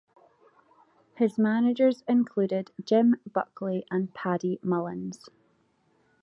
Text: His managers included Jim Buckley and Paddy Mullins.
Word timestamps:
His 1.15 1.37
managers 1.37 2.03
included 2.07 2.71
Jim 2.83 3.17
Buckley 3.31 3.85
and 3.91 4.11
Paddy 4.11 4.57
Mullins. 4.63 5.29